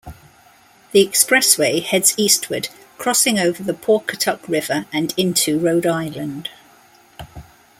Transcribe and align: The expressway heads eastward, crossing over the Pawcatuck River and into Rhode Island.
The 0.93 1.05
expressway 1.05 1.83
heads 1.83 2.15
eastward, 2.17 2.69
crossing 2.97 3.37
over 3.37 3.61
the 3.61 3.75
Pawcatuck 3.75 4.47
River 4.47 4.87
and 4.91 5.13
into 5.15 5.59
Rhode 5.59 5.85
Island. 5.85 6.49